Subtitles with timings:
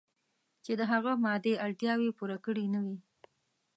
[0.63, 2.97] چې د هغه مادي اړتیاوې پوره کړې نه وي.